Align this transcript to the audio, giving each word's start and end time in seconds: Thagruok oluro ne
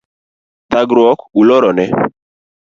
Thagruok 0.71 1.19
oluro 1.39 1.69
ne 1.77 1.85